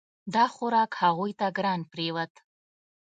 [0.33, 2.33] دا خوراک هغوی ته ګران پریوت.